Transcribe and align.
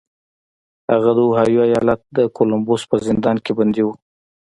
هغه 0.91 1.11
د 1.17 1.19
اوهایو 1.25 1.65
ایالت 1.69 2.01
د 2.17 2.19
کولمبوس 2.37 2.81
په 2.91 2.95
زندان 3.07 3.37
کې 3.45 3.51
بندي 3.57 3.83
و 3.85 3.89